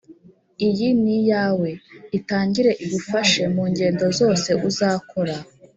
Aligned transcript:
iyi 0.67 0.89
niyawe 1.03 1.69
itangire 2.17 2.71
igufashe 2.85 3.41
mungendo 3.53 4.03
zose 4.19 4.49
uzakora" 4.69 5.35